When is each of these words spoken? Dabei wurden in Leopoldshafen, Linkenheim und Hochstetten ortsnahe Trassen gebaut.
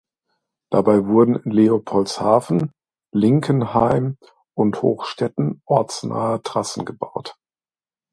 Dabei 0.71 1.05
wurden 1.05 1.35
in 1.35 1.51
Leopoldshafen, 1.51 2.71
Linkenheim 3.11 4.17
und 4.55 4.81
Hochstetten 4.81 5.61
ortsnahe 5.67 6.41
Trassen 6.41 6.85
gebaut. 6.85 7.35